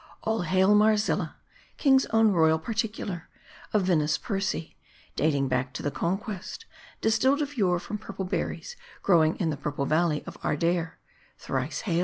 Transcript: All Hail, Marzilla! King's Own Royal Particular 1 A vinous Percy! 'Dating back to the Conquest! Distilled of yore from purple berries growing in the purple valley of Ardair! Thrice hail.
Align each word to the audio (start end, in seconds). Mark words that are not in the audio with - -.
All 0.23 0.41
Hail, 0.41 0.73
Marzilla! 0.73 1.35
King's 1.77 2.07
Own 2.07 2.31
Royal 2.31 2.57
Particular 2.57 3.29
1 3.69 3.81
A 3.83 3.85
vinous 3.85 4.17
Percy! 4.17 4.75
'Dating 5.15 5.47
back 5.47 5.73
to 5.75 5.83
the 5.83 5.91
Conquest! 5.91 6.65
Distilled 7.01 7.39
of 7.43 7.55
yore 7.55 7.77
from 7.77 7.99
purple 7.99 8.25
berries 8.25 8.75
growing 9.03 9.35
in 9.35 9.51
the 9.51 9.57
purple 9.57 9.85
valley 9.85 10.23
of 10.25 10.41
Ardair! 10.41 10.93
Thrice 11.37 11.81
hail. 11.81 11.99